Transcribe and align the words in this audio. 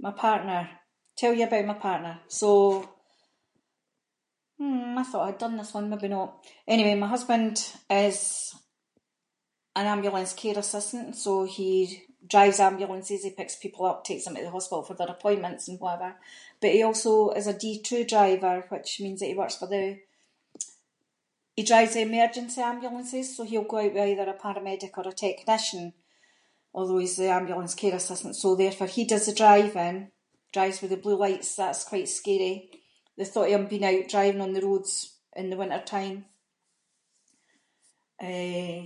My 0.00 0.12
partner, 0.12 0.68
tell 1.16 1.34
you 1.34 1.44
about 1.46 1.66
my 1.66 1.74
partner, 1.74 2.20
so, 2.26 2.88
hmm, 4.60 4.94
I 4.98 5.02
thought 5.10 5.26
I’d 5.28 5.38
done 5.42 5.56
this 5.60 5.74
one, 5.78 5.86
maybe 5.92 6.08
not. 6.16 6.30
Anyway, 6.74 6.94
my 6.96 7.06
husband 7.14 7.54
is 8.08 8.18
an 9.80 9.86
ambulance 9.94 10.32
care 10.40 10.58
assistant, 10.62 11.08
so 11.24 11.32
he 11.56 11.70
drives 12.34 12.60
ambulances, 12.68 13.24
he 13.26 13.36
picks 13.38 13.56
people 13.64 13.84
up, 13.90 13.98
takes 14.02 14.24
them 14.24 14.36
to 14.36 14.42
the 14.46 14.56
hospital 14.56 14.82
for 14.84 14.94
their 14.96 15.14
appointments 15.16 15.64
and 15.68 15.80
whatever 15.82 16.12
but 16.60 16.68
he 16.74 16.82
also 16.88 17.12
is 17.40 17.46
a 17.48 17.54
D2 17.62 17.88
driver, 18.14 18.54
which 18.72 18.90
means 19.02 19.18
that 19.20 19.30
he 19.30 19.34
works 19.42 19.56
for 19.58 19.66
the- 19.74 19.98
he 21.56 21.62
drives 21.70 21.94
the 21.94 22.02
emergency 22.08 22.60
ambulances, 22.72 23.26
so 23.34 23.40
he’ll 23.48 23.64
go 23.72 23.78
out 23.82 23.94
with 23.94 24.08
either 24.10 24.28
a 24.30 24.34
paramedic 24.42 24.94
or 24.98 25.08
a 25.08 25.12
technician, 25.24 25.84
although 26.76 26.98
he’s 27.02 27.16
the 27.20 27.30
ambulance 27.40 27.74
care 27.80 27.94
assistant 27.98 28.34
so 28.36 28.48
therefore 28.54 28.86
he 28.88 29.06
does 29.10 29.24
the 29.26 29.40
driving, 29.42 29.96
drives 30.56 30.78
with 30.82 30.90
the 30.92 31.02
blue 31.04 31.16
lights, 31.24 31.50
that’s 31.56 31.88
quite 31.92 32.08
scary, 32.20 32.54
the 33.18 33.24
thought 33.30 33.46
of 33.46 33.52
him 33.54 33.64
being 33.68 33.88
out, 33.92 34.10
driving 34.14 34.42
on 34.44 34.52
the 34.54 34.66
roads 34.68 34.92
in 35.40 35.46
the 35.48 35.56
winter 35.60 35.82
time. 35.96 36.18
Eh 38.32 38.82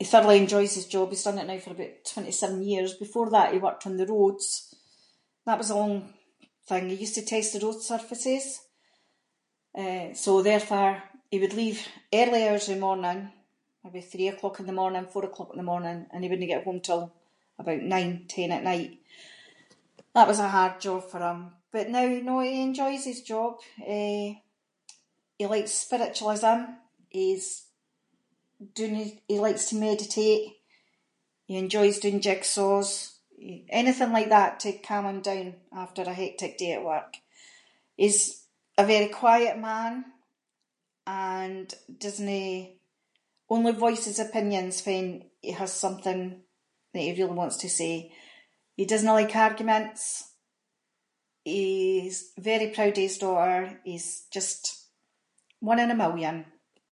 he 0.00 0.04
thoroughly 0.10 0.38
enjoys 0.44 0.72
his 0.74 0.86
job, 0.94 1.08
he’s 1.08 1.22
done 1.26 1.38
it 1.40 1.46
now 1.48 1.58
for 1.62 1.70
about 1.74 1.94
twenty-seven 2.12 2.60
years, 2.70 2.90
before 3.04 3.28
that 3.30 3.52
he 3.52 3.64
worked 3.66 3.86
on 3.88 3.96
the 3.98 4.10
roads, 4.14 4.46
that 5.46 5.56
was 5.62 5.70
a 5.72 5.76
long 5.82 5.96
thing, 6.70 6.86
he 6.90 6.96
used 7.04 7.14
to 7.18 7.22
test 7.32 7.50
the 7.52 7.60
road 7.64 7.78
surfaces, 7.90 8.46
eh 9.82 10.04
so 10.24 10.32
therefore, 10.48 10.92
he 11.30 11.36
would 11.42 11.54
leave 11.60 11.80
early 12.20 12.42
hours 12.46 12.66
of 12.68 12.74
the 12.74 12.80
morning, 12.88 13.18
maybe 13.84 14.00
three 14.10 14.28
o’clock 14.30 14.56
in 14.58 14.66
the 14.68 14.80
morning, 14.82 15.06
four 15.06 15.24
o’clock 15.26 15.50
in 15.52 15.58
the 15.60 15.70
morning, 15.72 15.98
and 16.10 16.20
he 16.22 16.28
wouldnae 16.30 16.52
get 16.52 16.64
home 16.66 16.80
until 16.82 17.02
about 17.62 17.82
nine, 17.94 18.12
ten 18.34 18.50
at 18.56 18.68
night, 18.72 18.90
that 20.14 20.28
was 20.30 20.40
a 20.40 20.54
hard 20.56 20.74
job 20.86 21.00
for 21.10 21.20
him. 21.30 21.38
But 21.74 21.88
now, 21.96 22.06
no, 22.28 22.34
he 22.46 22.62
enjoys 22.68 23.02
his 23.04 23.20
job, 23.32 23.50
yeah, 23.88 24.28
he 25.38 25.44
likes 25.54 25.82
spiritualism, 25.86 26.58
he’s 27.14 27.48
doing 28.78 28.94
his- 29.00 29.20
he 29.32 29.38
likes 29.48 29.64
to 29.66 29.80
meditate, 29.88 30.46
he 31.48 31.54
enjoys 31.64 31.96
doing 31.98 32.22
jigsaws, 32.26 32.92
anything 33.80 34.12
like 34.14 34.30
that 34.36 34.52
to 34.62 34.68
calm 34.88 35.04
him 35.10 35.20
down 35.30 35.46
after 35.84 36.02
a 36.04 36.14
hectic 36.22 36.52
day 36.60 36.72
at 36.76 36.84
work. 36.92 37.12
He’s 38.00 38.20
a 38.78 38.84
very 38.92 39.08
quiet 39.22 39.54
man, 39.70 39.92
and 41.38 41.68
doesnae- 42.04 42.72
only 43.54 43.72
voice 43.84 44.04
his 44.06 44.20
opinions 44.26 44.76
when 44.86 45.06
he 45.46 45.50
has 45.60 45.72
something 45.84 46.20
that 46.92 47.04
he 47.06 47.16
really 47.18 47.40
wants 47.40 47.58
to 47.60 47.68
say. 47.80 47.94
He 48.78 48.84
doesnae 48.88 49.16
like 49.18 49.36
arguments, 49.46 50.02
he’s 51.50 52.18
very 52.50 52.68
proud 52.76 52.96
of 52.96 53.06
his 53.08 53.16
daughter, 53.24 53.62
he’s 53.88 54.08
just 54.36 54.60
one 55.70 55.80
in 55.84 55.90
a 55.90 55.96
million. 56.04 56.36